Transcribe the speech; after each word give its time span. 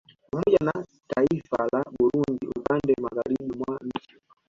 Pamoja 0.31 0.57
na 0.61 0.85
taiifa 1.07 1.67
la 1.73 1.83
Burundi 1.99 2.47
upande 2.57 2.95
Magharibi 3.01 3.55
mwa 3.57 3.79
nchi 3.81 4.15